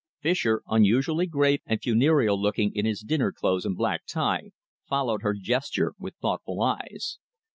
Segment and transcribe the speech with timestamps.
[0.19, 4.49] Fischer, unusually grave and funereal looking in his dinner clothes and black tie,
[4.83, 7.19] followed her gesture with thoughtful eyes.